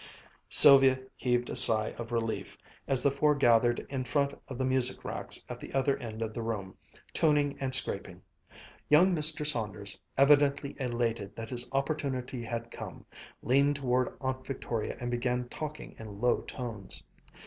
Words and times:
Sylvia 0.49 0.97
heaved 1.15 1.51
a 1.51 1.55
sigh 1.55 1.91
of 1.95 2.11
relief 2.11 2.57
as 2.87 3.03
the 3.03 3.11
four 3.11 3.35
gathered 3.35 3.85
in 3.87 4.03
front 4.03 4.33
of 4.47 4.57
the 4.57 4.65
music 4.65 5.05
racks 5.05 5.45
at 5.47 5.59
the 5.59 5.71
other 5.75 5.95
end 5.97 6.23
of 6.23 6.33
the 6.33 6.41
room, 6.41 6.75
tuning 7.13 7.55
and 7.59 7.75
scraping. 7.75 8.23
Young 8.89 9.13
Mr. 9.15 9.45
Saunders, 9.45 10.01
evidently 10.17 10.75
elated 10.79 11.35
that 11.35 11.51
his 11.51 11.69
opportunity 11.71 12.43
had 12.43 12.71
come, 12.71 13.05
leaned 13.43 13.75
toward 13.75 14.17
Aunt 14.21 14.43
Victoria 14.47 14.97
and 14.99 15.11
began 15.11 15.47
talking 15.49 15.95
in 15.99 16.19
low 16.19 16.41
tones. 16.47 17.03